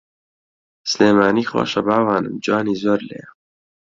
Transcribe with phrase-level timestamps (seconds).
[0.91, 3.29] سلێمانی خۆشە باوانم جوانی زۆر لێیە